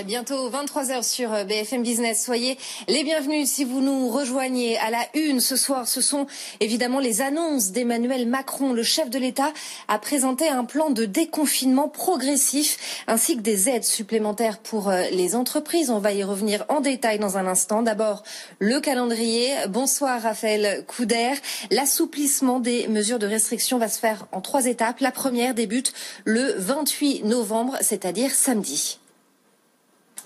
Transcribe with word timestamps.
Bientôt 0.00 0.50
23h 0.50 1.02
sur 1.02 1.32
euh, 1.32 1.44
BFM 1.44 1.82
Business. 1.82 2.24
Soyez 2.24 2.56
les 2.88 3.04
bienvenus 3.04 3.48
si 3.48 3.62
vous 3.62 3.80
nous 3.80 4.08
rejoignez 4.08 4.78
à 4.78 4.90
la 4.90 5.04
une 5.14 5.38
ce 5.38 5.54
soir. 5.54 5.86
Ce 5.86 6.00
sont 6.00 6.26
évidemment 6.60 6.98
les 6.98 7.20
annonces 7.20 7.72
d'Emmanuel 7.72 8.26
Macron. 8.26 8.72
Le 8.72 8.82
chef 8.82 9.10
de 9.10 9.18
l'État 9.18 9.52
a 9.88 9.98
présenté 9.98 10.48
un 10.48 10.64
plan 10.64 10.88
de 10.88 11.04
déconfinement 11.04 11.88
progressif 11.88 13.04
ainsi 13.06 13.36
que 13.36 13.42
des 13.42 13.68
aides 13.68 13.84
supplémentaires 13.84 14.58
pour 14.58 14.88
euh, 14.88 15.02
les 15.12 15.36
entreprises. 15.36 15.90
On 15.90 15.98
va 15.98 16.12
y 16.12 16.24
revenir 16.24 16.64
en 16.68 16.80
détail 16.80 17.18
dans 17.18 17.36
un 17.36 17.46
instant. 17.46 17.82
D'abord, 17.82 18.24
le 18.60 18.80
calendrier. 18.80 19.52
Bonsoir 19.68 20.22
Raphaël 20.22 20.84
Couder. 20.86 21.34
L'assouplissement 21.70 22.60
des 22.60 22.88
mesures 22.88 23.18
de 23.18 23.26
restriction 23.26 23.76
va 23.76 23.88
se 23.88 24.00
faire 24.00 24.26
en 24.32 24.40
trois 24.40 24.64
étapes. 24.66 25.00
La 25.00 25.12
première 25.12 25.54
débute 25.54 25.92
le 26.24 26.54
28 26.56 27.24
novembre, 27.24 27.76
c'est-à-dire 27.82 28.30
samedi. 28.30 28.98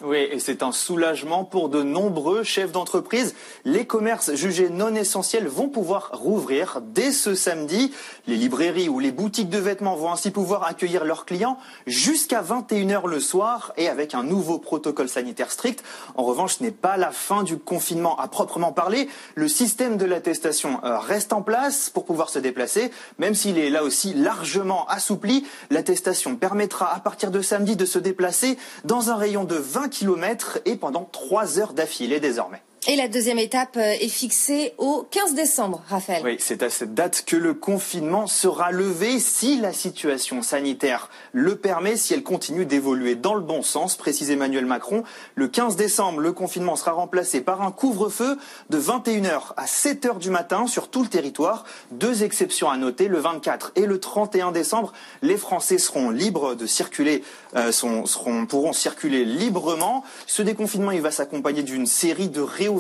Oui, 0.03 0.29
et 0.31 0.41
c'est 0.41 0.63
un 0.63 0.73
soulagement 0.73 1.45
pour 1.45 1.71
de 1.71 1.83
nombreux 1.83 2.43
chefs 2.43 2.71
d'entreprise. 2.71 3.35
Les 3.65 3.87
commerces 3.87 4.35
jugés 4.35 4.69
non 4.69 4.95
essentiels 4.95 5.49
vont 5.49 5.71
pouvoir 5.71 6.11
rouvrir 6.13 6.83
dès 6.83 7.13
ce 7.13 7.35
samedi. 7.35 7.95
Les 8.27 8.37
librairies 8.37 8.91
ou 8.91 8.99
les 8.99 9.11
boutiques 9.11 9.49
de 9.49 9.57
vêtements 9.57 9.97
vont 9.97 10.13
ainsi 10.13 10.31
pouvoir 10.31 10.65
accueillir 10.65 11.07
leurs 11.07 11.25
clients 11.25 11.57
jusqu'à 11.87 12.43
21h 12.43 13.09
le 13.09 13.21
soir 13.21 13.73
et 13.79 13.89
avec 13.89 14.13
un 14.13 14.23
nouveau 14.23 14.59
protocole 14.59 15.09
sanitaire 15.09 15.51
strict. 15.51 15.83
En 16.15 16.25
revanche, 16.25 16.57
ce 16.57 16.63
n'est 16.63 16.73
pas 16.73 16.99
la 16.99 17.11
fin 17.11 17.43
du 17.43 17.57
confinement 17.57 18.19
à 18.19 18.29
proprement 18.29 18.73
parler. 18.73 19.09
Le 19.35 19.49
système 19.49 19.97
de 19.97 20.05
l'attestation 20.05 20.79
euh, 20.85 20.99
reste 20.99 21.33
en 21.33 21.41
place 21.41 21.89
pour 21.89 22.05
pouvoir 22.05 22.29
se 22.29 22.39
déplacer, 22.39 22.91
même 23.19 23.35
s'il 23.35 23.57
est 23.57 23.71
là 23.71 23.83
aussi 23.83 24.13
largement 24.13 24.87
assoupli. 24.89 25.47
L'attestation 25.71 26.37
permettra 26.37 26.95
à 26.95 27.01
partir 27.01 27.31
de 27.31 27.41
samedi 27.41 27.77
de 27.77 27.87
se 27.87 27.99
déplacer 27.99 28.59
dans 28.85 29.09
un 29.09 29.17
rayon 29.17 29.45
de 29.45 29.57
20 29.57 29.86
kilomètres 29.89 30.59
et 30.65 30.77
pendant 30.77 31.05
3 31.05 31.59
heures 31.59 31.73
d'affilée 31.73 32.21
désormais. 32.21 32.63
Et 32.89 32.95
la 32.95 33.09
deuxième 33.09 33.41
étape 33.41 33.77
euh, 33.79 33.95
est 34.01 34.09
fixée 34.09 34.73
au 34.79 35.05
15 35.11 35.35
décembre, 35.35 35.83
Raphaël. 35.89 36.23
Oui, 36.25 36.37
c'est 36.39 36.63
à 36.63 36.71
cette 36.71 36.95
date 36.95 37.25
que 37.27 37.35
le 37.35 37.53
confinement 37.53 38.29
sera 38.29 38.71
levé 38.71 39.19
si 39.19 39.59
la 39.59 39.73
situation 39.73 40.41
sanitaire 40.41 41.11
le 41.33 41.57
permet, 41.57 41.97
si 41.97 42.15
elle 42.15 42.23
continue 42.23 42.65
d'évoluer 42.65 43.17
dans 43.17 43.35
le 43.35 43.41
bon 43.41 43.63
sens, 43.63 43.97
précise 43.97 44.31
Emmanuel 44.31 44.67
Macron. 44.67 45.03
Le 45.35 45.49
15 45.49 45.75
décembre, 45.75 46.21
le 46.21 46.31
confinement 46.31 46.77
sera 46.77 46.93
remplacé 46.93 47.41
par 47.41 47.61
un 47.61 47.73
couvre-feu 47.73 48.39
de 48.71 48.79
21h 48.79 49.55
à 49.57 49.65
7h 49.65 50.19
du 50.19 50.31
matin 50.31 50.69
sur 50.69 50.89
tout 50.89 51.03
le 51.03 51.09
territoire. 51.09 51.65
Deux 51.91 52.23
exceptions 52.23 52.71
à 52.71 52.77
noter, 52.77 53.09
le 53.09 53.19
24 53.19 53.73
et 53.75 53.87
le 53.87 53.99
31 53.99 54.53
décembre, 54.53 54.93
les 55.23 55.37
Français 55.37 55.79
seront 55.79 56.11
libres 56.11 56.55
de 56.55 56.67
circuler, 56.67 57.25
euh, 57.57 57.73
seront, 57.73 58.05
pourront 58.47 58.73
circuler 58.73 59.25
librement. 59.25 60.05
Ce 60.29 60.43
déconfinement, 60.43 60.93
il 60.93 61.03
va 61.03 61.11
s'accompagner 61.11 61.65
d'une 61.65 61.87
série 61.87 62.29
de 62.29 62.41
réouvertures 62.41 62.76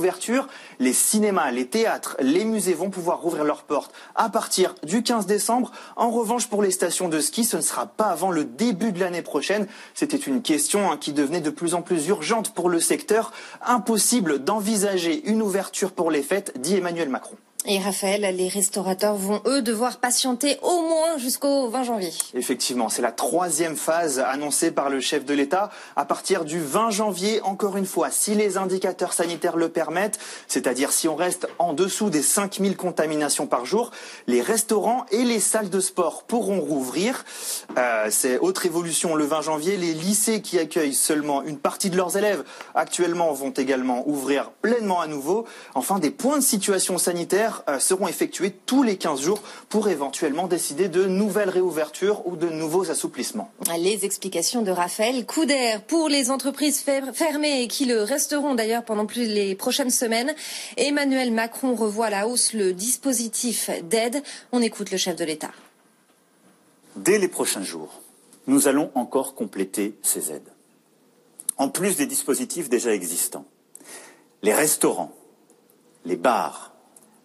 les 0.79 0.93
cinémas, 0.93 1.51
les 1.51 1.67
théâtres, 1.67 2.17
les 2.21 2.45
musées 2.45 2.75
vont 2.75 2.91
pouvoir 2.91 3.21
rouvrir 3.21 3.45
leurs 3.45 3.62
portes 3.62 3.93
à 4.15 4.29
partir 4.29 4.75
du 4.83 5.03
15 5.03 5.27
décembre. 5.27 5.73
En 5.97 6.11
revanche, 6.11 6.49
pour 6.49 6.62
les 6.62 6.71
stations 6.71 7.09
de 7.09 7.21
ski, 7.21 7.45
ce 7.45 7.57
ne 7.57 7.62
sera 7.62 7.87
pas 7.87 8.06
avant 8.06 8.31
le 8.31 8.45
début 8.45 8.93
de 8.93 9.01
l'année 9.01 9.23
prochaine. 9.23 9.67
C'était 9.95 10.17
une 10.17 10.43
question 10.43 10.91
hein, 10.91 10.97
qui 10.97 11.12
devenait 11.12 11.41
de 11.41 11.51
plus 11.51 11.75
en 11.75 11.83
plus 11.83 12.09
urgente 12.09 12.53
pour 12.55 12.69
le 12.69 12.81
secteur. 12.81 13.33
Impossible 13.65 14.45
d'envisager 14.45 15.29
une 15.29 15.43
ouverture 15.43 15.93
pour 15.93 16.11
les 16.11 16.23
fêtes, 16.23 16.53
dit 16.59 16.77
Emmanuel 16.77 17.09
Macron. 17.09 17.37
Et 17.69 17.81
Raphaël, 17.81 18.22
les 18.37 18.47
restaurateurs 18.47 19.16
vont 19.16 19.41
eux 19.44 19.60
devoir 19.60 19.97
patienter 19.97 20.56
au 20.62 20.82
moins 20.82 21.19
jusqu'au 21.19 21.69
20 21.69 21.82
janvier. 21.82 22.12
Effectivement, 22.34 22.88
c'est 22.88 23.03
la 23.03 23.10
troisième 23.10 23.75
phase 23.75 24.21
annoncée 24.21 24.71
par 24.71 24.88
le 24.88 25.00
chef 25.00 25.25
de 25.25 25.34
l'État. 25.34 25.71
À 25.97 26.05
partir 26.05 26.44
du 26.44 26.60
20 26.60 26.91
janvier, 26.91 27.43
encore 27.43 27.76
une 27.76 27.84
fois, 27.84 28.12
si 28.12 28.37
les 28.37 28.56
indicateurs 28.56 29.12
sanitaires 29.12 29.56
le 29.56 29.69
permettent, 29.69 30.21
c'est-à-dire 30.47 30.93
si 30.93 31.09
on 31.09 31.16
reste 31.16 31.49
en 31.59 31.72
dessous 31.72 32.09
des 32.09 32.22
5000 32.22 32.76
contaminations 32.76 33.49
par 33.49 33.65
jour, 33.65 33.91
les 34.28 34.43
restaurants 34.43 35.05
et 35.10 35.25
les 35.25 35.41
salles 35.41 35.71
de 35.71 35.81
sport 35.81 36.22
pourront 36.22 36.60
rouvrir. 36.60 37.25
Euh, 37.76 38.06
c'est 38.10 38.38
autre 38.38 38.66
évolution 38.66 39.16
le 39.16 39.25
20 39.25 39.41
janvier. 39.41 39.76
Les 39.76 39.93
lycées 39.93 40.41
qui 40.41 40.60
accueillent 40.60 40.94
seulement 40.94 41.43
une 41.43 41.59
partie 41.59 41.91
de 41.91 41.97
leurs 41.97 42.16
élèves 42.16 42.44
actuellement 42.76 43.32
vont 43.32 43.50
également 43.50 44.09
ouvrir 44.09 44.53
pleinement 44.62 45.00
à 45.00 45.09
nouveau. 45.09 45.47
Enfin, 45.75 45.99
des 45.99 46.12
points 46.12 46.38
de 46.38 46.44
situation 46.44 46.97
sanitaire 46.97 47.56
euh, 47.69 47.78
seront 47.78 48.09
effectués 48.09 48.53
tous 48.67 48.83
les 48.83 48.97
15 48.97 49.21
jours 49.21 49.41
pour 49.69 49.89
éventuellement 49.89 50.47
décider 50.47 50.89
de 50.89 51.06
nouvelles 51.06 51.50
réouvertures 51.50 52.27
ou 52.27 52.37
de 52.37 52.49
nouveaux 52.49 52.91
assouplissements. 52.91 53.50
Les 53.78 54.05
explications 54.05 54.62
de 54.62 54.71
Raphaël 54.71 55.25
Couder 55.27 55.77
pour 55.89 56.09
les 56.09 56.31
entreprises 56.31 56.84
fermées 57.12 57.62
et 57.62 57.69
qui 57.69 57.84
le 57.84 58.03
resteront 58.03 58.55
d'ailleurs 58.55 58.84
pendant 58.84 59.06
plus 59.06 59.27
les 59.27 59.55
prochaines 59.55 59.91
semaines. 59.91 60.34
Emmanuel 60.77 61.33
Macron 61.33 61.75
revoit 61.75 62.06
à 62.06 62.11
la 62.11 62.28
hausse 62.28 62.53
le 62.53 62.72
dispositif 62.72 63.71
d'aide. 63.84 64.23
On 64.53 64.62
écoute 64.62 64.91
le 64.91 64.99
chef 64.99 65.17
de 65.17 65.25
l'État. 65.25 65.53
Dès 66.97 67.19
les 67.19 67.28
prochains 67.28 67.62
jours, 67.62 68.03
nous 68.47 68.69
allons 68.69 68.91
encore 68.94 69.34
compléter 69.34 69.99
ces 70.03 70.33
aides. 70.33 70.53
En 71.59 71.69
plus 71.69 71.97
des 71.97 72.06
dispositifs 72.06 72.69
déjà 72.69 72.93
existants, 72.93 73.47
les 74.43 74.55
restaurants, 74.55 75.12
les 76.05 76.17
bars, 76.17 76.75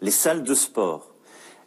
les 0.01 0.12
salles 0.12 0.44
de 0.44 0.53
sport, 0.53 1.13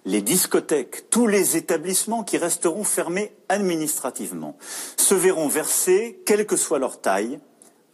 les 0.05 0.21
discothèques, 0.21 1.09
tous 1.11 1.27
les 1.27 1.57
établissements 1.57 2.25
qui 2.25 2.37
resteront 2.37 2.85
fermés 2.85 3.33
administrativement 3.49 4.57
se 4.97 5.15
verront 5.15 5.49
verser, 5.49 6.21
quelle 6.27 6.47
que 6.47 6.57
soit 6.57 6.79
leur 6.79 7.01
taille, 7.01 7.41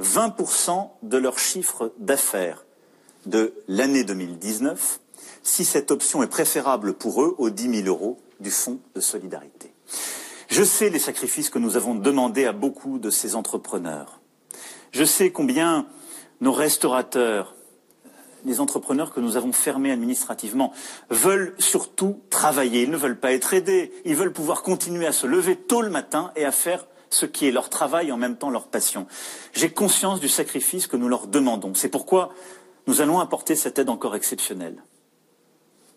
20% 0.02 0.88
de 1.02 1.18
leur 1.18 1.38
chiffre 1.38 1.92
d'affaires 1.98 2.64
de 3.26 3.54
l'année 3.68 4.02
2019, 4.02 5.00
si 5.42 5.64
cette 5.64 5.90
option 5.90 6.22
est 6.22 6.28
préférable 6.28 6.94
pour 6.94 7.22
eux 7.22 7.34
aux 7.38 7.50
10 7.50 7.82
000 7.82 7.88
euros 7.88 8.18
du 8.40 8.50
Fonds 8.50 8.80
de 8.94 9.00
solidarité. 9.00 9.72
Je 10.48 10.64
sais 10.64 10.90
les 10.90 10.98
sacrifices 10.98 11.50
que 11.50 11.58
nous 11.58 11.76
avons 11.76 11.94
demandés 11.94 12.46
à 12.46 12.52
beaucoup 12.52 12.98
de 12.98 13.10
ces 13.10 13.36
entrepreneurs. 13.36 14.20
Je 14.90 15.04
sais 15.04 15.30
combien 15.30 15.86
nos 16.40 16.52
restaurateurs, 16.52 17.54
les 18.44 18.60
entrepreneurs 18.60 19.12
que 19.12 19.20
nous 19.20 19.36
avons 19.36 19.52
fermés 19.52 19.92
administrativement 19.92 20.72
veulent 21.10 21.54
surtout 21.58 22.20
travailler. 22.30 22.82
Ils 22.82 22.90
ne 22.90 22.96
veulent 22.96 23.18
pas 23.18 23.32
être 23.32 23.54
aidés. 23.54 23.92
Ils 24.04 24.16
veulent 24.16 24.32
pouvoir 24.32 24.62
continuer 24.62 25.06
à 25.06 25.12
se 25.12 25.26
lever 25.26 25.56
tôt 25.56 25.82
le 25.82 25.90
matin 25.90 26.32
et 26.36 26.44
à 26.44 26.52
faire 26.52 26.86
ce 27.10 27.26
qui 27.26 27.46
est 27.46 27.52
leur 27.52 27.68
travail 27.68 28.08
et 28.08 28.12
en 28.12 28.16
même 28.16 28.36
temps 28.36 28.50
leur 28.50 28.68
passion. 28.68 29.06
J'ai 29.52 29.70
conscience 29.70 30.20
du 30.20 30.28
sacrifice 30.28 30.86
que 30.86 30.96
nous 30.96 31.08
leur 31.08 31.26
demandons. 31.26 31.74
C'est 31.74 31.88
pourquoi 31.88 32.32
nous 32.86 33.00
allons 33.00 33.20
apporter 33.20 33.56
cette 33.56 33.78
aide 33.78 33.90
encore 33.90 34.16
exceptionnelle 34.16 34.82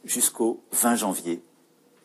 jusqu'au 0.03 0.63
20 0.71 0.95
janvier 0.95 1.41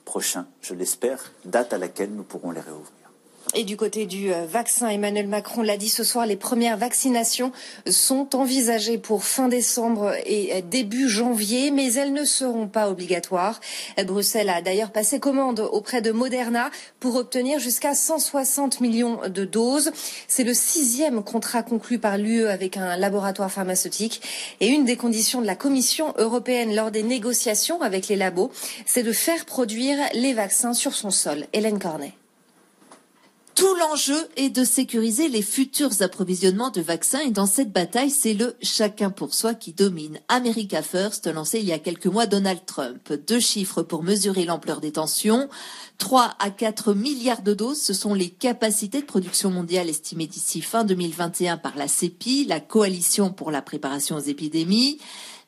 prochain, 0.05 0.47
je 0.61 0.75
l'espère, 0.75 1.33
date 1.45 1.73
à 1.73 1.79
laquelle 1.79 2.11
nous 2.11 2.23
pourrons 2.23 2.51
les 2.51 2.61
réouvrir. 2.61 3.08
Et 3.55 3.65
du 3.65 3.79
côté 3.79 4.05
du 4.05 4.33
euh, 4.33 4.45
vaccin, 4.45 4.89
Emmanuel 4.89 5.27
Macron 5.27 5.63
l'a 5.63 5.79
dit 5.79 5.89
ce 5.89 6.05
soir, 6.05 6.27
les 6.27 6.37
premières 6.37 6.77
vaccinations 6.77 7.51
sont 7.89 8.37
envisagées 8.37 8.99
pour 8.99 9.25
fin 9.25 9.49
décembre 9.49 10.13
et 10.27 10.53
euh, 10.53 10.61
début 10.61 11.09
janvier, 11.09 11.71
mais 11.71 11.95
elles 11.95 12.13
ne 12.13 12.25
seront 12.25 12.69
pas 12.69 12.91
obligatoires. 12.91 13.59
Bruxelles 14.07 14.51
a 14.51 14.61
d'ailleurs 14.61 14.91
passé 14.91 15.19
commande 15.19 15.61
auprès 15.61 16.03
de 16.03 16.13
Moderna 16.13 16.71
pour 17.01 17.17
obtenir 17.17 17.59
jusqu'à 17.59 17.95
160 17.95 18.83
millions 18.83 19.21
de 19.27 19.47
doses. 19.47 19.93
C'est 20.27 20.45
le 20.45 20.55
sixième 20.55 21.25
contrat 21.25 21.63
conclu 21.63 21.99
par 21.99 22.19
l'UE 22.19 22.47
avec 22.49 22.77
un 22.77 22.97
laboratoire 22.97 23.51
pharmaceutique. 23.51 24.21
Et 24.61 24.69
une 24.69 24.85
des 24.85 24.97
conditions 24.97 25.41
de 25.41 25.47
la 25.47 25.57
Commission 25.57 26.13
européenne 26.19 26.75
lors 26.75 26.91
des 26.91 27.03
négociations 27.03 27.81
avec 27.81 28.09
les 28.09 28.17
labos, 28.17 28.51
c'est 28.85 29.03
de 29.03 29.13
faire 29.13 29.47
produire 29.47 29.99
les 30.13 30.35
vaccins 30.35 30.75
sur 30.75 30.95
son 30.95 31.11
sol. 31.11 31.47
Hélène 31.55 31.79
Cornet. 31.79 32.18
Tout 33.59 33.75
l'enjeu 33.75 34.29
est 34.37 34.51
de 34.51 34.63
sécuriser 34.63 35.29
les 35.29 35.43
futurs 35.43 36.01
approvisionnements 36.03 36.71
de 36.71 36.81
vaccins 36.81 37.19
et 37.19 37.33
dans 37.33 37.45
cette 37.45 37.73
bataille, 37.73 38.13
c'est 38.13 38.33
le 38.33 38.55
chacun 38.63 39.11
pour 39.11 39.35
soi 39.35 39.53
qui 39.53 39.73
domine. 39.73 40.21
America 40.29 40.81
First, 40.81 41.27
lancé 41.27 41.59
il 41.59 41.65
y 41.65 41.73
a 41.73 41.81
quelques 41.81 42.07
mois 42.07 42.27
Donald 42.27 42.61
Trump. 42.67 43.13
Deux 43.27 43.41
chiffres 43.41 43.83
pour 43.83 44.05
mesurer 44.05 44.45
l'ampleur 44.45 44.81
des 44.81 44.93
tensions. 44.93 45.49
3 45.99 46.37
à 46.39 46.51
4 46.51 46.95
milliards 46.95 47.43
de 47.43 47.53
doses, 47.53 47.83
ce 47.83 47.95
sont 47.95 48.15
les 48.15 48.31
capacités 48.31 49.01
de 49.01 49.07
production 49.07 49.51
mondiale 49.51 49.89
estimées 49.89 50.29
d'ici 50.29 50.61
fin 50.61 50.85
2021 50.85 51.57
par 51.57 51.77
la 51.77 51.89
CEPI, 51.89 52.45
la 52.45 52.61
Coalition 52.61 53.33
pour 53.33 53.51
la 53.51 53.61
préparation 53.61 54.15
aux 54.15 54.21
épidémies. 54.21 55.01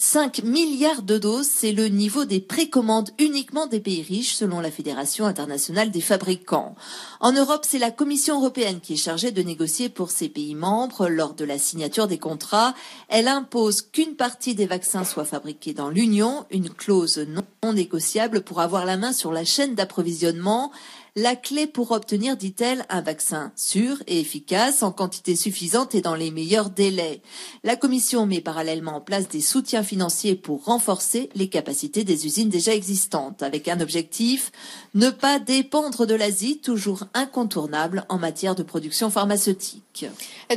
5 0.02 0.44
milliards 0.44 1.02
de 1.02 1.18
doses, 1.18 1.46
c'est 1.46 1.72
le 1.72 1.88
niveau 1.88 2.24
des 2.24 2.40
précommandes 2.40 3.10
uniquement 3.18 3.66
des 3.66 3.80
pays 3.80 4.00
riches 4.00 4.34
selon 4.34 4.58
la 4.58 4.70
Fédération 4.70 5.26
internationale 5.26 5.90
des 5.90 6.00
fabricants. 6.00 6.74
En 7.20 7.32
Europe, 7.32 7.66
c'est 7.68 7.78
la 7.78 7.90
Commission 7.90 8.38
européenne 8.40 8.80
qui 8.80 8.94
est 8.94 8.96
chargée 8.96 9.30
de 9.30 9.42
négocier 9.42 9.90
pour 9.90 10.10
ses 10.10 10.30
pays 10.30 10.54
membres. 10.54 11.06
Lors 11.10 11.34
de 11.34 11.44
la 11.44 11.58
signature 11.58 12.08
des 12.08 12.16
contrats, 12.16 12.74
elle 13.08 13.28
impose 13.28 13.82
qu'une 13.82 14.16
partie 14.16 14.54
des 14.54 14.64
vaccins 14.64 15.04
soit 15.04 15.26
fabriquée 15.26 15.74
dans 15.74 15.90
l'Union, 15.90 16.46
une 16.50 16.70
clause 16.70 17.18
non 17.62 17.74
négociable 17.74 18.40
pour 18.40 18.62
avoir 18.62 18.86
la 18.86 18.96
main 18.96 19.12
sur 19.12 19.32
la 19.32 19.44
chaîne 19.44 19.74
d'approvisionnement 19.74 20.72
la 21.16 21.36
clé 21.36 21.66
pour 21.66 21.90
obtenir, 21.92 22.36
dit-elle, 22.36 22.84
un 22.88 23.00
vaccin 23.00 23.52
sûr 23.56 24.02
et 24.06 24.20
efficace 24.20 24.82
en 24.82 24.92
quantité 24.92 25.36
suffisante 25.36 25.94
et 25.94 26.00
dans 26.00 26.14
les 26.14 26.30
meilleurs 26.30 26.70
délais. 26.70 27.20
La 27.64 27.76
Commission 27.76 28.26
met 28.26 28.40
parallèlement 28.40 28.96
en 28.96 29.00
place 29.00 29.28
des 29.28 29.40
soutiens 29.40 29.82
financiers 29.82 30.34
pour 30.34 30.64
renforcer 30.64 31.30
les 31.34 31.48
capacités 31.48 32.04
des 32.04 32.26
usines 32.26 32.48
déjà 32.48 32.74
existantes, 32.74 33.42
avec 33.42 33.68
un 33.68 33.80
objectif, 33.80 34.52
ne 34.94 35.10
pas 35.10 35.38
dépendre 35.38 36.06
de 36.06 36.14
l'Asie, 36.14 36.58
toujours 36.58 37.04
incontournable 37.14 38.04
en 38.08 38.18
matière 38.18 38.54
de 38.54 38.62
production 38.62 39.10
pharmaceutique. 39.10 40.06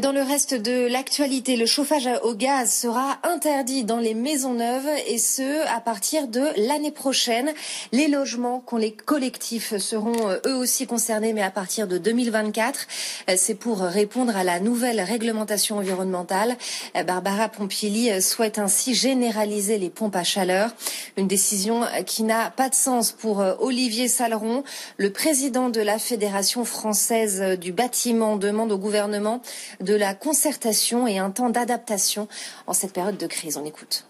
Dans 0.01 0.11
le 0.11 0.21
reste 0.21 0.53
de 0.53 0.88
l'actualité, 0.88 1.55
le 1.55 1.65
chauffage 1.65 2.07
au 2.23 2.33
gaz 2.33 2.71
sera 2.73 3.17
interdit 3.23 3.83
dans 3.83 4.00
les 4.00 4.13
maisons 4.13 4.53
neuves 4.53 4.89
et 5.07 5.17
ce, 5.17 5.67
à 5.67 5.81
partir 5.81 6.27
de 6.27 6.44
l'année 6.67 6.91
prochaine. 6.91 7.51
Les 7.91 8.07
logements 8.07 8.59
qu'on 8.59 8.77
les 8.77 8.94
collectifs 8.94 9.77
seront 9.77 10.29
euh, 10.29 10.39
eux 10.45 10.56
aussi 10.56 10.88
concernés, 10.88 11.34
mais 11.34 11.42
à 11.42 11.51
partir 11.51 11.88
de 11.88 11.98
2024. 11.98 12.88
Euh, 13.30 13.36
c'est 13.38 13.56
pour 13.56 13.80
répondre 13.80 14.36
à 14.36 14.44
la 14.44 14.60
nouvelle 14.60 15.01
réglementation 15.01 15.78
environnementale. 15.78 16.57
Euh, 16.95 17.04
Barbara 17.04 17.50
Pompili 17.50 18.12
euh, 18.12 18.22
souhaite 18.22 18.60
ainsi 18.60 18.94
généraliser 18.94 19.78
les 19.78 19.90
pompes 19.90 20.16
à 20.16 20.24
chaleur. 20.24 20.72
Une 21.18 21.28
décision 21.28 21.81
qui 22.06 22.24
n'a 22.24 22.50
pas 22.50 22.69
de 22.69 22.75
sens 22.75 23.12
pour 23.12 23.44
Olivier 23.60 24.07
Saleron. 24.07 24.63
Le 24.98 25.12
président 25.12 25.69
de 25.69 25.81
la 25.81 26.00
Fédération 26.00 26.66
française 26.66 27.57
du 27.60 27.72
bâtiment 27.72 28.38
demande 28.38 28.72
au 28.72 28.78
gouvernement 28.78 29.42
de 29.80 29.94
la 29.94 30.13
concertation 30.13 31.07
et 31.07 31.19
un 31.19 31.30
temps 31.30 31.50
d'adaptation 31.50 32.28
en 32.68 32.74
cette 32.74 32.94
période 32.94 33.18
de 33.18 33.28
crise. 33.28 33.57
On 33.57 33.66
écoute. 33.66 34.06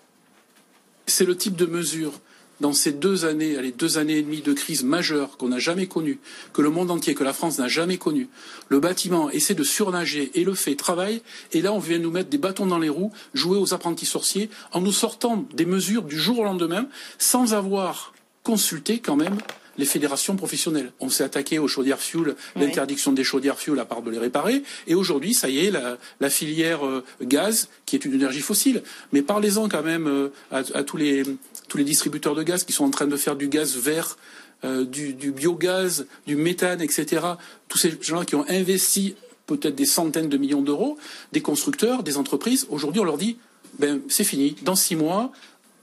C'est 1.06 1.26
le 1.26 1.36
type 1.36 1.56
de 1.56 1.66
mesure 1.66 2.20
dans 2.64 2.72
ces 2.72 2.94
deux 2.94 3.26
années, 3.26 3.62
les 3.62 3.74
deux 3.74 3.98
années 3.98 4.20
et 4.20 4.22
demie 4.22 4.42
de 4.42 4.54
crise 4.54 4.86
majeure 4.86 5.36
qu'on 5.36 5.50
n'a 5.50 5.60
jamais 5.60 5.88
connue, 5.88 6.20
que 6.54 6.62
le 6.62 6.70
monde 6.70 6.92
entier, 6.92 7.14
que 7.14 7.26
la 7.26 7.34
France 7.34 7.60
n'a 7.60 7.68
jamais 7.68 7.98
connue, 7.98 8.30
le 8.70 8.80
bâtiment 8.80 9.30
essaie 9.30 9.54
de 9.54 9.66
surnager 9.66 10.32
et 10.36 10.46
le 10.46 10.54
fait, 10.54 10.76
travaille, 10.76 11.22
et 11.52 11.62
là 11.62 11.74
on 11.74 11.80
vient 11.80 12.00
nous 12.00 12.10
mettre 12.10 12.30
des 12.30 12.38
bâtons 12.38 12.66
dans 12.66 12.80
les 12.80 12.88
roues, 12.88 13.12
jouer 13.34 13.58
aux 13.58 13.74
apprentis 13.74 14.06
sorciers, 14.06 14.50
en 14.72 14.80
nous 14.80 14.94
sortant 14.94 15.46
des 15.54 15.66
mesures 15.66 16.04
du 16.04 16.18
jour 16.18 16.40
au 16.40 16.46
lendemain, 16.46 16.88
sans 17.18 17.54
avoir 17.54 18.14
consulté 18.44 19.00
quand 19.00 19.18
même 19.18 19.38
les 19.78 19.86
fédérations 19.86 20.36
professionnelles. 20.36 20.92
On 21.00 21.10
s'est 21.10 21.24
attaqué 21.24 21.60
aux 21.60 21.68
chaudières 21.68 22.00
fuel, 22.00 22.36
l'interdiction 22.56 23.12
des 23.12 23.24
chaudières 23.24 23.60
fuel 23.60 23.80
à 23.80 23.86
part 23.86 24.02
de 24.02 24.12
les 24.12 24.20
réparer. 24.20 24.64
Et 24.88 24.96
aujourd'hui, 24.96 25.34
ça 25.34 25.50
y 25.50 25.66
est, 25.66 25.72
la, 25.72 26.30
filière 26.30 26.86
euh, 26.86 27.04
gaz, 27.22 27.70
qui 27.86 27.96
est 27.96 28.06
une 28.06 28.14
énergie 28.14 28.42
fossile. 28.42 28.84
Mais 29.12 29.22
parlez-en 29.22 29.70
quand 29.70 29.84
même 29.84 30.08
euh, 30.08 30.30
à, 30.52 30.84
tous, 30.84 30.98
les, 30.98 31.24
tous 31.68 31.78
les 31.78 31.84
distributeurs 31.84 32.36
de 32.36 32.44
gaz 32.44 32.64
qui 32.64 32.74
sont 32.74 32.86
en 32.86 32.92
train 32.92 33.08
de 33.08 33.18
faire 33.18 33.36
du 33.36 33.48
gaz 33.48 33.78
vert, 33.78 34.18
euh, 34.64 34.86
du, 34.86 35.14
du, 35.14 35.32
biogaz, 35.32 36.06
du 36.28 36.36
méthane, 36.36 36.82
etc. 36.82 37.22
Tous 37.68 37.78
ces 37.78 37.98
gens 38.02 38.24
qui 38.24 38.36
ont 38.36 38.46
investi 38.48 39.16
peut-être 39.46 39.76
des 39.76 39.86
centaines 39.86 40.30
de 40.30 40.38
millions 40.38 40.62
d'euros, 40.62 40.98
des 41.32 41.42
constructeurs, 41.42 42.04
des 42.04 42.18
entreprises. 42.18 42.66
Aujourd'hui, 42.70 43.02
on 43.02 43.06
leur 43.06 43.18
dit, 43.18 43.38
ben, 43.80 44.02
c'est 44.08 44.24
fini. 44.24 44.56
Dans 44.62 44.76
six 44.76 44.96
mois, 44.96 45.32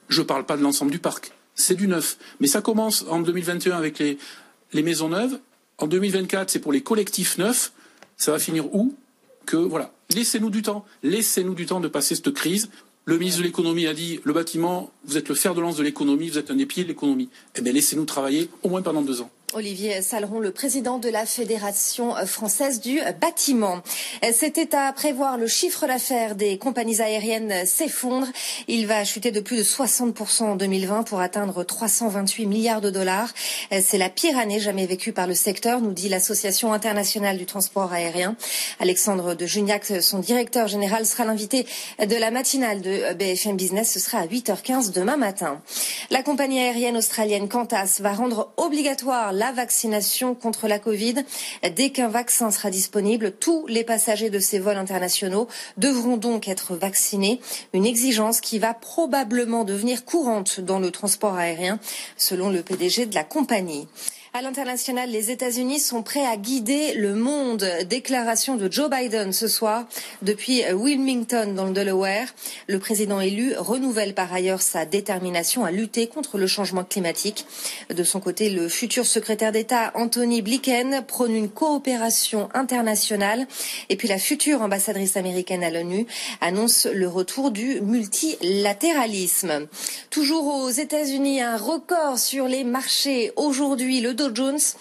je 0.09 0.23
ne 0.23 0.27
parle 0.27 0.47
pas 0.47 0.57
de 0.57 0.63
l'ensemble 0.63 0.91
du 0.91 0.99
parc 0.99 1.33
c'est 1.61 1.75
du 1.75 1.87
neuf. 1.87 2.19
Mais 2.41 2.47
ça 2.47 2.63
commence 2.63 3.05
en 3.09 3.21
2021 3.21 3.77
avec 3.77 3.99
les, 3.99 4.19
maisons 4.83 5.09
neuves. 5.09 5.39
En 5.79 5.87
2024, 5.87 6.51
c'est 6.51 6.59
pour 6.59 6.73
les 6.73 6.83
collectifs 6.83 7.39
neufs. 7.39 7.73
Ça 8.17 8.33
va 8.33 8.39
finir 8.39 8.75
où? 8.75 8.95
Que 9.47 9.57
voilà. 9.57 9.93
Laissez-nous 10.15 10.51
du 10.51 10.63
temps. 10.63 10.85
Laissez-nous 11.03 11.55
du 11.55 11.67
temps 11.67 11.81
de 11.81 11.89
passer 11.89 12.15
cette 12.15 12.33
crise. 12.33 12.69
Le 13.07 13.19
ministre 13.19 13.41
de 13.41 13.47
l'économie 13.47 13.87
a 13.87 13.95
dit 13.95 14.21
le 14.25 14.33
bâtiment, 14.33 14.93
vous 15.05 15.17
êtes 15.17 15.29
le 15.29 15.35
fer 15.35 15.55
de 15.55 15.61
lance 15.61 15.77
de 15.77 15.83
l'économie, 15.83 16.29
vous 16.29 16.39
êtes 16.39 16.51
un 16.51 16.57
des 16.57 16.67
pieds 16.67 16.85
de 16.85 16.89
l'économie. 16.89 17.31
Eh 17.57 17.63
bien, 17.63 17.73
laissez-nous 17.73 18.05
travailler 18.05 18.51
au 18.63 18.69
moins 18.69 18.83
pendant 18.83 19.03
deux 19.03 19.21
ans. 19.23 19.31
Olivier 19.53 20.01
Saleron, 20.01 20.39
le 20.39 20.53
président 20.53 20.99
de 20.99 21.09
la 21.09 21.27
Fédération 21.27 22.15
française 22.25 22.81
du 22.81 23.01
bâtiment. 23.21 23.81
C'était 24.33 24.77
à 24.77 24.93
prévoir. 24.93 25.39
Le 25.39 25.49
chiffre 25.49 25.89
d'affaires 25.89 26.37
des 26.37 26.57
compagnies 26.57 27.01
aériennes 27.01 27.67
s'effondre. 27.67 28.29
Il 28.69 28.87
va 28.87 29.05
chuter 29.05 29.33
de 29.33 29.41
plus 29.41 29.57
de 29.57 29.63
60% 29.65 30.43
en 30.45 30.57
2020 30.57 31.03
pour 31.03 31.21
atteindre 31.21 31.65
328 31.65 32.47
milliards 32.47 32.81
de 32.81 32.91
dollars. 32.91 33.31
C'est 33.83 33.99
la 33.99 34.09
pire 34.09 34.39
année 34.39 34.61
jamais 34.61 34.87
vécue 34.87 35.13
par 35.13 35.27
le 35.27 35.35
secteur, 35.35 35.81
nous 35.81 35.93
dit 35.93 36.09
l'Association 36.09 36.73
internationale 36.73 37.37
du 37.37 37.47
transport 37.47 37.93
aérien. 37.93 38.37
Alexandre 38.79 39.35
de 39.35 39.47
Juniac, 39.47 39.85
son 40.01 40.21
directeur 40.21 40.69
général, 40.69 41.07
sera 41.07 41.25
l'invité 41.25 41.67
de 41.99 42.17
la 42.17 42.31
matinale 42.31 42.83
de 42.83 43.15
BFM 43.15 43.57
Business. 43.57 43.93
Ce 43.93 43.99
sera 43.99 44.19
à 44.19 44.27
8h15 44.27 44.93
demain 44.93 45.17
matin. 45.17 45.61
La 46.11 46.23
compagnie 46.23 46.61
aérienne 46.61 46.97
australienne 46.97 47.49
Qantas 47.49 47.99
va 48.01 48.13
rendre 48.13 48.53
obligatoire 48.57 49.33
la 49.41 49.53
vaccination 49.53 50.35
contre 50.35 50.69
la 50.69 50.79
Covid. 50.79 51.15
Dès 51.75 51.91
qu'un 51.91 52.09
vaccin 52.09 52.51
sera 52.51 52.71
disponible, 52.71 53.33
tous 53.33 53.67
les 53.69 53.85
passagers 53.85 54.29
de 54.29 54.39
ces 54.39 54.59
vols 54.59 54.77
internationaux 54.77 55.49
devront 55.79 56.19
donc 56.19 56.47
être 56.47 56.77
vaccinés. 56.77 57.41
Une 57.73 57.87
exigence 57.87 58.43
qui 58.43 58.59
va 58.59 58.75
probablement 58.75 59.65
devenir 59.65 60.05
courante 60.05 60.61
dans 60.61 60.79
le 60.79 60.91
transport 60.91 61.37
aérien, 61.37 61.81
selon 62.19 62.51
le 62.51 62.63
PDG 62.63 63.07
de 63.07 63.15
la 63.15 63.25
compagnie. 63.25 63.89
À 64.33 64.43
l'international, 64.43 65.11
les 65.11 65.33
États-Unis 65.33 65.81
sont 65.81 66.05
prêts 66.05 66.25
à 66.25 66.37
guider 66.37 66.95
le 66.95 67.17
monde. 67.17 67.67
Déclaration 67.89 68.55
de 68.55 68.71
Joe 68.71 68.89
Biden 68.89 69.33
ce 69.33 69.49
soir 69.49 69.87
depuis 70.23 70.63
Wilmington 70.73 71.53
dans 71.53 71.65
le 71.65 71.73
Delaware. 71.73 72.29
Le 72.69 72.79
président 72.79 73.21
élu 73.21 73.57
renouvelle 73.59 74.15
par 74.15 74.33
ailleurs 74.33 74.63
sa 74.63 74.87
détermination 74.87 75.65
à 75.65 75.73
lutter 75.73 76.07
contre 76.07 76.39
le 76.39 76.47
changement 76.47 76.85
climatique. 76.85 77.45
De 77.93 78.05
son 78.05 78.21
côté, 78.21 78.51
le 78.51 78.69
futur 78.69 79.05
secrétaire 79.05 79.51
d'État 79.51 79.91
Anthony 79.97 80.43
Blinken 80.43 81.03
prône 81.09 81.35
une 81.35 81.51
coopération 81.51 82.51
internationale. 82.55 83.49
Et 83.89 83.97
puis 83.97 84.07
la 84.07 84.19
future 84.19 84.63
ambassadrice 84.63 85.17
américaine 85.17 85.65
à 85.65 85.71
l'ONU 85.71 86.07
annonce 86.41 86.87
le 86.87 87.09
retour 87.09 87.51
du 87.51 87.81
multilatéralisme. 87.81 89.67
Toujours 90.11 90.47
aux 90.47 90.71
États-Unis, 90.71 91.41
un 91.43 91.57
record 91.57 92.17
sur 92.17 92.47
les 92.47 92.63
marchés. 92.63 93.33
Aujourd'hui, 93.35 94.01
Dow 94.21 94.29
Jones 94.29 94.77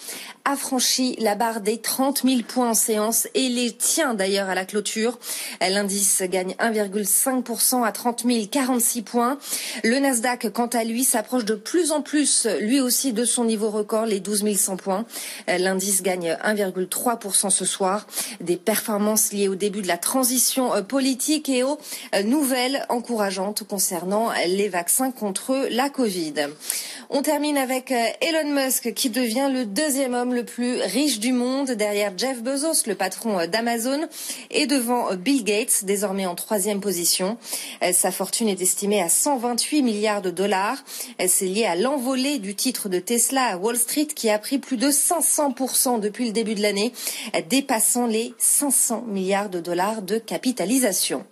a 0.49 0.55
franchi 0.55 1.15
la 1.19 1.35
barre 1.35 1.61
des 1.61 1.77
30 1.77 2.23
000 2.23 2.41
points 2.47 2.71
en 2.71 2.73
séance 2.73 3.27
et 3.33 3.49
les 3.49 3.71
tient 3.71 4.13
d'ailleurs 4.13 4.49
à 4.49 4.55
la 4.55 4.65
clôture. 4.65 5.17
L'indice 5.61 6.21
gagne 6.23 6.55
1,5% 6.59 7.85
à 7.85 7.91
30 7.91 8.25
046 8.51 9.01
points. 9.03 9.37
Le 9.83 9.99
Nasdaq, 9.99 10.51
quant 10.51 10.67
à 10.67 10.83
lui, 10.83 11.05
s'approche 11.05 11.45
de 11.45 11.55
plus 11.55 11.91
en 11.91 12.01
plus, 12.01 12.47
lui 12.59 12.81
aussi, 12.81 13.13
de 13.13 13.23
son 13.25 13.45
niveau 13.45 13.69
record, 13.69 14.05
les 14.05 14.19
12 14.19 14.55
100 14.55 14.77
points. 14.77 15.05
L'indice 15.47 16.03
gagne 16.03 16.37
1,3% 16.43 17.49
ce 17.49 17.65
soir. 17.65 18.05
Des 18.41 18.57
performances 18.57 19.31
liées 19.31 19.47
au 19.47 19.55
début 19.55 19.81
de 19.81 19.87
la 19.87 19.97
transition 19.97 20.73
euh, 20.73 20.81
politique 20.81 21.49
et 21.49 21.63
aux 21.63 21.77
euh, 22.15 22.23
nouvelles 22.23 22.85
encourageantes 22.89 23.63
concernant 23.63 24.31
les 24.47 24.69
vaccins 24.69 25.11
contre 25.11 25.67
la 25.71 25.89
Covid. 25.89 26.33
On 27.09 27.21
termine 27.21 27.57
avec 27.57 27.91
euh, 27.91 28.05
Elon 28.21 28.53
Musk 28.53 28.93
qui 28.93 29.09
devient 29.09 29.29
devient 29.29 29.49
le 29.53 29.65
deuxième 29.65 30.15
homme 30.15 30.33
le 30.39 30.45
plus 30.45 30.81
riche 30.83 31.19
du 31.19 31.33
monde 31.33 31.71
derrière 31.71 32.13
Jeff 32.15 32.41
Bezos, 32.41 32.87
le 32.87 32.95
patron 32.95 33.45
d'Amazon, 33.45 34.07
et 34.51 34.67
devant 34.67 35.13
Bill 35.15 35.43
Gates, 35.43 35.83
désormais 35.83 36.25
en 36.25 36.33
troisième 36.33 36.79
position. 36.79 37.37
Sa 37.91 38.09
fortune 38.09 38.47
est 38.47 38.61
estimée 38.61 39.01
à 39.01 39.09
128 39.09 39.81
milliards 39.81 40.21
de 40.21 40.29
dollars. 40.31 40.77
C'est 41.27 41.45
lié 41.45 41.65
à 41.65 41.75
l'envolée 41.75 42.39
du 42.39 42.55
titre 42.55 42.87
de 42.87 42.99
Tesla 42.99 43.47
à 43.47 43.57
Wall 43.57 43.75
Street 43.75 44.07
qui 44.15 44.29
a 44.29 44.39
pris 44.39 44.59
plus 44.59 44.77
de 44.77 44.89
500% 44.89 45.99
depuis 45.99 46.27
le 46.27 46.31
début 46.31 46.55
de 46.55 46.61
l'année, 46.61 46.93
dépassant 47.49 48.07
les 48.07 48.33
500 48.37 49.03
milliards 49.07 49.49
de 49.49 49.59
dollars 49.59 50.01
de 50.01 50.19
capitalisation. 50.19 51.25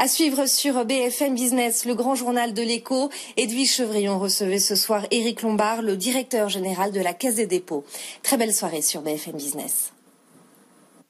À 0.00 0.06
suivre 0.06 0.46
sur 0.46 0.84
BFM 0.84 1.34
Business, 1.34 1.84
le 1.84 1.96
grand 1.96 2.14
journal 2.14 2.54
de 2.54 2.62
l'écho. 2.62 3.10
Edwige 3.36 3.72
Chevrillon 3.72 4.20
recevait 4.20 4.60
ce 4.60 4.76
soir 4.76 5.04
Éric 5.10 5.42
Lombard, 5.42 5.82
le 5.82 5.96
directeur 5.96 6.48
général 6.48 6.92
de 6.92 7.00
la 7.00 7.14
Caisse 7.14 7.34
des 7.34 7.46
dépôts. 7.46 7.84
Très 8.22 8.36
belle 8.36 8.54
soirée 8.54 8.80
sur 8.80 9.02
BFM 9.02 9.34
Business. 9.34 9.92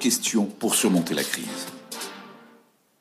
questions 0.00 0.46
pour 0.46 0.74
surmonter 0.74 1.14
la 1.14 1.22
crise. 1.22 1.66